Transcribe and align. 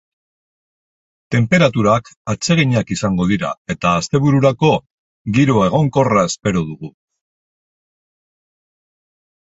Tenperaturak 1.35 2.09
atseginak 2.33 2.95
izango 2.97 3.29
dira 3.33 3.53
eta 3.75 3.93
astebururako, 3.99 4.73
giro 5.39 5.61
egonkorra 5.69 6.27
espero 6.33 6.69
dugu. 6.75 6.95